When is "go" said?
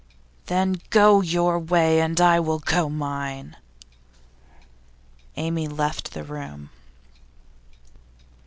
0.89-1.21, 2.57-2.89